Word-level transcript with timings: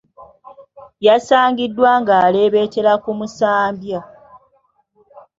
Yasangiddwa 1.05 1.89
ng’alebeetera 2.01 2.93
ku 3.03 3.11
musambya. 3.19 3.99